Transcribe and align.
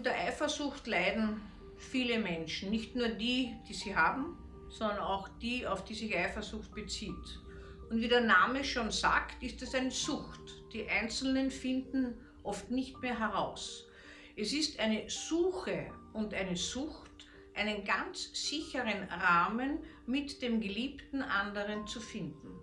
Unter 0.00 0.14
Eifersucht 0.14 0.86
leiden 0.86 1.42
viele 1.76 2.18
Menschen, 2.20 2.70
nicht 2.70 2.96
nur 2.96 3.08
die, 3.08 3.54
die 3.68 3.74
sie 3.74 3.94
haben, 3.94 4.38
sondern 4.70 5.00
auch 5.00 5.28
die, 5.42 5.66
auf 5.66 5.84
die 5.84 5.92
sich 5.92 6.16
Eifersucht 6.16 6.74
bezieht. 6.74 7.38
Und 7.90 8.00
wie 8.00 8.08
der 8.08 8.22
Name 8.22 8.64
schon 8.64 8.90
sagt, 8.90 9.42
ist 9.42 9.60
es 9.60 9.74
eine 9.74 9.90
Sucht. 9.90 10.40
Die 10.72 10.88
Einzelnen 10.88 11.50
finden 11.50 12.18
oft 12.44 12.70
nicht 12.70 12.98
mehr 13.02 13.18
heraus. 13.18 13.88
Es 14.38 14.54
ist 14.54 14.80
eine 14.80 15.10
Suche 15.10 15.92
und 16.14 16.32
eine 16.32 16.56
Sucht, 16.56 17.28
einen 17.54 17.84
ganz 17.84 18.30
sicheren 18.32 19.02
Rahmen 19.10 19.80
mit 20.06 20.40
dem 20.40 20.62
geliebten 20.62 21.20
anderen 21.20 21.86
zu 21.86 22.00
finden. 22.00 22.58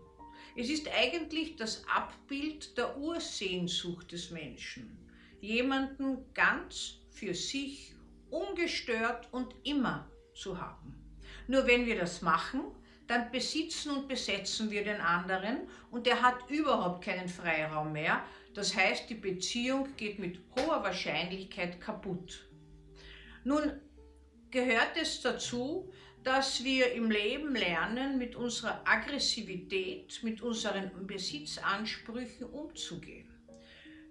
Es 0.56 0.72
ist 0.72 0.90
eigentlich 0.92 1.56
das 1.56 1.84
Abbild 1.88 2.76
der 2.80 2.98
Ursehnsucht 2.98 4.12
des 4.12 4.32
Menschen, 4.32 5.07
jemanden 5.48 6.34
ganz 6.34 7.00
für 7.10 7.34
sich 7.34 7.96
ungestört 8.30 9.28
und 9.32 9.56
immer 9.64 10.10
zu 10.36 10.60
haben. 10.60 10.94
Nur 11.48 11.66
wenn 11.66 11.86
wir 11.86 11.98
das 11.98 12.22
machen, 12.22 12.64
dann 13.08 13.32
besitzen 13.32 13.92
und 13.92 14.08
besetzen 14.10 14.70
wir 14.70 14.84
den 14.84 15.00
anderen 15.00 15.60
und 15.90 16.06
er 16.06 16.22
hat 16.22 16.50
überhaupt 16.50 17.06
keinen 17.06 17.30
Freiraum 17.30 17.94
mehr. 17.94 18.22
Das 18.54 18.76
heißt, 18.76 19.10
die 19.10 19.16
Beziehung 19.16 19.88
geht 19.96 20.20
mit 20.20 20.40
hoher 20.58 20.84
Wahrscheinlichkeit 20.84 21.80
kaputt. 21.80 22.46
Nun 23.46 23.72
gehört 24.52 24.98
es 25.02 25.22
dazu, 25.22 25.90
dass 26.24 26.62
wir 26.66 26.92
im 26.92 27.10
Leben 27.10 27.56
lernen, 27.56 28.18
mit 28.18 28.36
unserer 28.36 28.82
Aggressivität, 28.84 30.22
mit 30.24 30.42
unseren 30.42 30.92
Besitzansprüchen 31.08 32.48
umzugehen. 32.48 33.30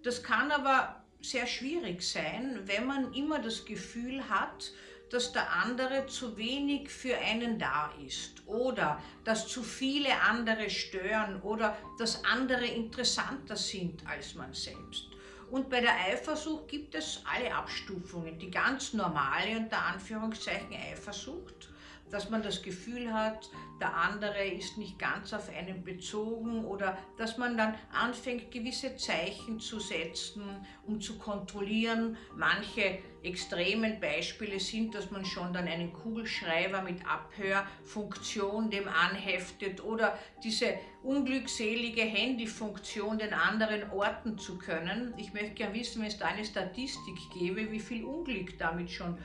Das 0.03 0.23
kann 0.23 0.51
aber 0.51 1.06
sehr 1.21 1.47
schwierig 1.47 2.03
sein, 2.03 2.61
wenn 2.65 2.87
man 2.87 3.13
immer 3.15 3.39
das 3.39 3.65
Gefühl 3.65 4.29
hat, 4.29 4.73
dass 5.11 5.33
der 5.33 5.51
andere 5.53 6.07
zu 6.07 6.37
wenig 6.37 6.91
für 6.91 7.17
einen 7.17 7.59
da 7.59 7.93
ist 8.05 8.43
oder 8.47 9.01
dass 9.25 9.47
zu 9.47 9.63
viele 9.63 10.21
andere 10.23 10.69
stören 10.69 11.41
oder 11.43 11.77
dass 11.99 12.25
andere 12.25 12.67
interessanter 12.67 13.57
sind 13.57 14.05
als 14.07 14.35
man 14.35 14.53
selbst. 14.53 15.07
Und 15.51 15.71
bei 15.71 15.81
der 15.81 15.95
Eifersucht 15.95 16.67
gibt 16.69 16.97
es 16.97 17.23
alle 17.25 17.55
Abstufungen. 17.55 18.37
Die 18.39 18.51
ganz 18.51 18.95
normale, 18.95 19.57
unter 19.57 19.81
Anführungszeichen, 19.81 20.75
Eifersucht 20.75 21.69
dass 22.11 22.31
man 22.31 22.43
das 22.43 22.63
Gefühl 22.63 23.13
hat, 23.13 23.51
der 23.81 23.95
andere 23.95 24.47
ist 24.47 24.79
nicht 24.79 24.99
ganz 24.99 25.33
auf 25.35 25.51
einen 25.51 25.85
bezogen 25.85 26.65
oder 26.65 26.97
dass 27.19 27.37
man 27.37 27.57
dann 27.57 27.75
anfängt, 27.93 28.51
gewisse 28.51 28.97
Zeichen 28.97 29.61
zu 29.61 29.81
setzen, 29.81 30.43
um 30.87 31.01
zu 31.01 31.19
kontrollieren. 31.19 32.17
Manche 32.35 33.01
extremen 33.23 34.01
Beispiele 34.01 34.61
sind, 34.61 34.95
dass 34.95 35.11
man 35.11 35.25
schon 35.25 35.53
dann 35.53 35.67
einen 35.67 35.93
Kugelschreiber 35.93 36.83
mit 36.83 37.01
Abhörfunktion 37.07 38.71
dem 38.71 38.89
anheftet 38.89 39.83
oder 39.83 40.19
diese 40.43 40.75
unglückselige 41.03 42.03
Handyfunktion 42.03 43.19
den 43.19 43.35
anderen 43.35 43.91
orten 43.91 44.39
zu 44.39 44.59
können. 44.59 45.13
Ich 45.19 45.35
möchte 45.35 45.51
gerne 45.51 45.75
wissen, 45.75 46.01
wenn 46.01 46.09
es 46.09 46.19
da 46.19 46.27
eine 46.27 46.45
Statistik 46.45 47.17
gäbe, 47.35 47.71
wie 47.71 47.81
viel 47.81 48.05
Unglück 48.05 48.57
damit 48.59 48.91
schon 48.91 49.19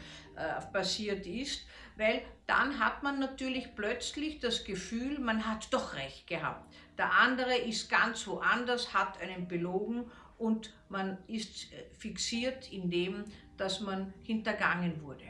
passiert 0.72 1.25
ist, 1.25 1.66
weil 1.97 2.22
dann 2.47 2.80
hat 2.80 3.03
man 3.03 3.20
natürlich 3.20 3.75
plötzlich 3.75 4.39
das 4.39 4.64
Gefühl, 4.64 5.20
man 5.20 5.45
hat 5.45 5.67
doch 5.72 5.95
recht 5.95 6.28
gehabt. 6.28 6.73
Der 6.98 7.14
andere 7.14 7.56
ist 7.56 7.89
ganz 7.89 8.28
woanders, 8.28 8.94
hat 8.94 9.22
einen 9.22 9.48
belogen 9.48 10.09
und 10.38 10.73
man 10.89 11.17
ist 11.28 11.72
äh, 11.72 11.86
fixiert 11.98 12.72
in 12.72 12.89
dem, 12.89 13.25
dass 13.58 13.80
man 13.80 14.14
hintergangen 14.23 15.02
wurde. 15.03 15.25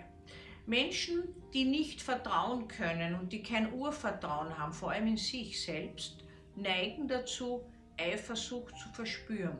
Menschen, 0.66 1.23
die 1.53 1.66
nicht 1.66 2.02
vertrauen 2.02 2.68
können 2.68 3.16
und 3.16 3.34
die 3.34 3.44
kein 3.44 3.73
Urvertrauen 3.73 4.58
haben, 4.58 4.73
vor 4.73 4.92
allem 4.92 5.08
in 5.08 5.18
sich 5.18 5.62
selbst, 5.62 6.23
neigen 6.56 7.08
dazu, 7.08 7.66
Eifersucht 8.00 8.78
zu 8.78 8.90
verspüren. 8.90 9.58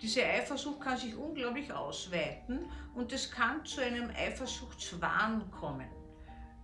Diese 0.00 0.24
Eifersucht 0.24 0.80
kann 0.80 0.96
sich 0.96 1.16
unglaublich 1.16 1.72
ausweiten 1.72 2.70
und 2.94 3.12
es 3.12 3.30
kann 3.30 3.64
zu 3.64 3.80
einem 3.80 4.10
Eifersuchtswahn 4.10 5.50
kommen. 5.50 5.88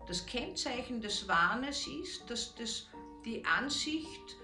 Das 0.07 0.25
Kennzeichen 0.25 1.01
des 1.01 1.27
Wahnes 1.27 1.87
ist, 1.87 2.31
dass 2.31 2.55
das 2.55 2.89
die 3.25 3.45
Ansicht 3.45 4.37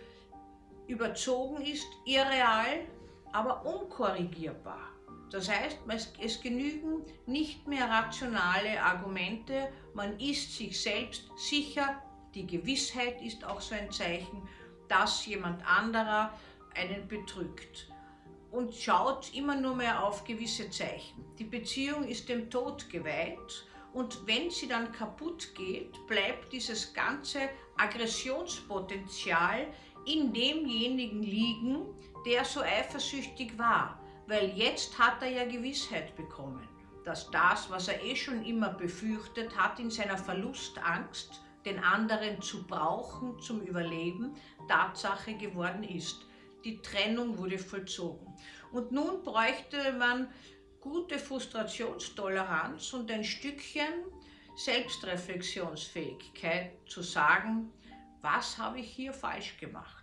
überzogen 0.89 1.65
ist, 1.65 1.87
irreal, 2.05 2.87
aber 3.33 3.65
unkorrigierbar. 3.65 4.89
Das 5.31 5.49
heißt, 5.49 5.79
es 6.21 6.41
genügen 6.41 7.05
nicht 7.27 7.69
mehr 7.69 7.89
rationale 7.89 8.83
Argumente, 8.83 9.69
man 9.95 10.19
ist 10.19 10.57
sich 10.57 10.81
selbst 10.81 11.31
sicher, 11.37 12.03
die 12.35 12.47
Gewissheit 12.47 13.23
ist 13.23 13.45
auch 13.45 13.61
so 13.61 13.77
ein 13.77 13.93
Zeichen, 13.93 14.49
dass 14.89 15.25
jemand 15.27 15.65
anderer 15.65 16.33
einen 16.75 17.07
betrügt 17.07 17.89
und 18.51 18.75
schaut 18.75 19.33
immer 19.35 19.55
nur 19.55 19.77
mehr 19.77 20.05
auf 20.05 20.25
gewisse 20.25 20.71
Zeichen. 20.71 21.25
Die 21.39 21.45
Beziehung 21.45 22.05
ist 22.05 22.29
dem 22.29 22.51
Tod 22.51 22.89
geweiht 22.91 23.67
und 23.93 24.27
wenn 24.27 24.51
sie 24.51 24.69
dann 24.69 24.93
kaputt 24.93 25.55
geht, 25.55 26.07
bleibt 26.07 26.53
dieses 26.53 26.93
ganze 26.95 27.49
Aggressionspotenzial 27.77 29.67
in 30.07 30.33
demjenigen 30.33 31.23
liegen, 31.23 31.87
der 32.25 32.45
so 32.45 32.61
eifersüchtig 32.61 33.59
war. 33.59 34.01
Weil 34.27 34.51
jetzt 34.57 34.97
hat 34.99 35.23
er 35.23 35.31
ja 35.31 35.45
Gewissheit 35.45 36.15
bekommen, 36.17 36.69
dass 37.05 37.31
das, 37.31 37.69
was 37.71 37.89
er 37.89 38.03
eh 38.05 38.15
schon 38.15 38.45
immer 38.45 38.69
befürchtet 38.69 39.57
hat 39.57 39.81
in 39.81 39.91
seiner 39.91 40.19
Verlustangst, 40.19 41.41
den 41.65 41.79
anderen 41.83 42.41
zu 42.41 42.63
brauchen 42.67 43.39
zum 43.41 43.61
Überleben, 43.63 44.35
Tatsache 44.69 45.35
geworden 45.35 45.83
ist. 45.83 46.27
Die 46.65 46.83
Trennung 46.83 47.39
wurde 47.39 47.59
vollzogen. 47.59 48.27
Und 48.73 48.91
nun 48.93 49.23
bräuchte 49.23 49.93
man 49.99 50.29
gute 50.81 51.19
Frustrationstoleranz 51.19 52.93
und 52.93 53.11
ein 53.11 53.25
Stückchen 53.25 54.05
Selbstreflexionsfähigkeit 54.57 56.73
zu 56.87 57.03
sagen, 57.03 57.73
was 58.21 58.59
habe 58.59 58.81
ich 58.81 58.91
hier 58.91 59.13
falsch 59.13 59.57
gemacht. 59.59 59.97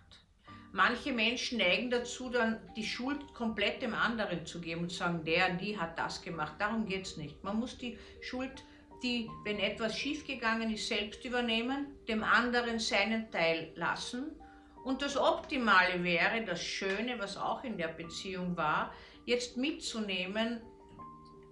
Manche 0.72 1.12
Menschen 1.12 1.58
neigen 1.58 1.90
dazu, 1.90 2.28
dann 2.28 2.58
die 2.76 2.84
Schuld 2.84 3.32
komplett 3.34 3.80
dem 3.80 3.94
anderen 3.94 4.44
zu 4.44 4.60
geben 4.60 4.82
und 4.82 4.92
sagen, 4.92 5.24
der, 5.24 5.54
die 5.54 5.78
hat 5.78 5.98
das 5.98 6.20
gemacht. 6.20 6.56
Darum 6.58 6.84
geht 6.86 7.06
es 7.06 7.16
nicht. 7.16 7.42
Man 7.42 7.58
muss 7.58 7.78
die 7.78 7.98
Schuld, 8.20 8.62
die, 9.02 9.30
wenn 9.44 9.58
etwas 9.60 9.96
schiefgegangen 9.96 10.74
ist, 10.74 10.88
selbst 10.88 11.24
übernehmen, 11.24 11.86
dem 12.06 12.22
anderen 12.22 12.78
seinen 12.78 13.30
Teil 13.30 13.72
lassen 13.76 14.38
und 14.88 15.02
das 15.02 15.18
Optimale 15.18 16.02
wäre, 16.02 16.42
das 16.46 16.64
Schöne, 16.64 17.18
was 17.18 17.36
auch 17.36 17.62
in 17.62 17.76
der 17.76 17.88
Beziehung 17.88 18.56
war, 18.56 18.94
jetzt 19.26 19.58
mitzunehmen 19.58 20.62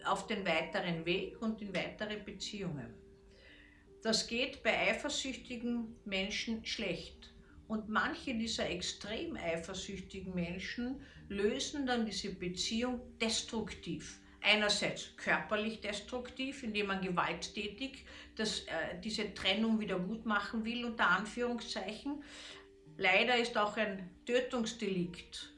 auf 0.07 0.27
den 0.27 0.47
weiteren 0.47 1.05
Weg 1.05 1.43
und 1.43 1.61
in 1.61 1.77
weitere 1.77 2.17
Beziehungen. 2.17 2.95
Das 4.03 4.27
geht 4.27 4.63
bei 4.63 4.89
eifersüchtigen 4.89 5.97
Menschen 6.07 6.65
schlecht. 6.65 7.35
Und 7.69 7.91
manche 7.91 8.33
dieser 8.35 8.71
extrem 8.71 9.37
eifersüchtigen 9.37 10.35
Menschen 10.35 11.03
lösen 11.29 11.85
dann 11.85 12.07
diese 12.07 12.35
Beziehung 12.35 13.03
destruktiv. 13.21 14.19
Einerseits 14.41 15.15
körperlich 15.19 15.83
destruktiv, 15.83 16.63
indem 16.63 16.87
man 16.87 17.03
gewalttätig 17.03 18.07
das, 18.35 18.61
äh, 18.61 18.99
diese 19.05 19.35
Trennung 19.35 19.79
wieder 19.79 19.99
gut 19.99 20.25
machen 20.25 20.65
will, 20.65 20.87
unter 20.87 21.11
Anführungszeichen. 21.11 22.23
Leider 22.97 23.37
ist 23.37 23.57
auch 23.59 23.77
ein 23.77 24.11
Tötungsdelikt 24.25 25.53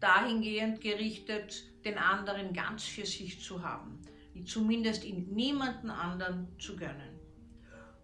dahingehend 0.00 0.80
gerichtet, 0.80 1.64
den 1.84 1.98
anderen 1.98 2.52
ganz 2.52 2.84
für 2.84 3.06
sich 3.06 3.42
zu 3.42 3.62
haben, 3.62 4.00
zumindest 4.44 5.04
in 5.04 5.32
niemanden 5.34 5.90
anderen 5.90 6.48
zu 6.58 6.76
gönnen. 6.76 7.18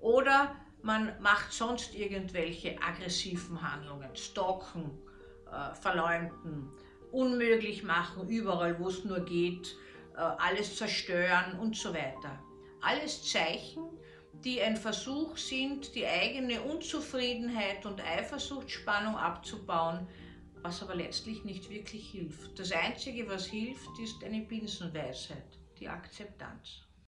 Oder 0.00 0.56
man 0.82 1.12
macht 1.20 1.52
sonst 1.52 1.94
irgendwelche 1.94 2.76
aggressiven 2.82 3.62
Handlungen, 3.62 4.17
stalken, 4.17 4.90
äh, 5.46 5.75
verleumden, 5.75 6.70
unmöglich 7.12 7.85
machen, 7.85 8.28
überall 8.28 8.78
wo 8.81 8.88
es 8.88 9.05
nur 9.05 9.20
geht, 9.20 9.76
äh, 10.17 10.20
alles 10.20 10.76
zerstören 10.76 11.58
und 11.61 11.76
so 11.76 11.94
weiter. 11.94 12.43
Alles 12.81 13.31
Zeichen, 13.31 13.85
die 14.44 14.60
ein 14.60 14.76
Versuch 14.76 15.36
sind, 15.36 15.94
die 15.94 16.06
eigene 16.06 16.62
Unzufriedenheit 16.62 17.86
und 17.86 18.00
Eifersuchtsspannung 18.00 19.16
abzubauen, 19.16 20.06
was 20.62 20.82
aber 20.82 20.94
letztlich 20.94 21.44
nicht 21.44 21.70
wirklich 21.70 22.10
hilft. 22.10 22.58
Das 22.58 22.72
Einzige, 22.72 23.28
was 23.28 23.46
hilft, 23.46 23.98
ist 23.98 24.22
eine 24.24 24.40
Binsenweisheit, 24.40 25.58
die 25.78 25.88
Akzeptanz. 25.88 26.82